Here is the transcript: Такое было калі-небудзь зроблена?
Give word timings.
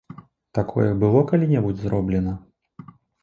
Такое 0.57 0.85
было 1.03 1.21
калі-небудзь 1.33 1.83
зроблена? 1.87 2.33